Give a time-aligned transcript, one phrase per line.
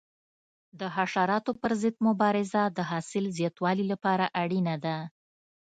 [0.79, 4.97] د حشراتو پر ضد مبارزه د حاصل زیاتوالي لپاره اړینه ده.